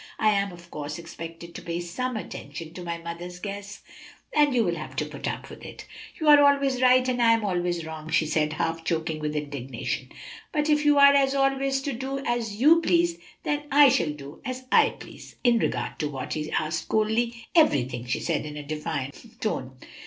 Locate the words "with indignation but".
9.19-10.71